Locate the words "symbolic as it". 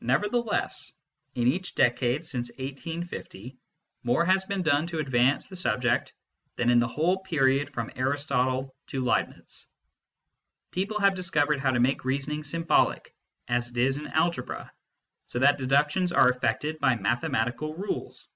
12.44-13.76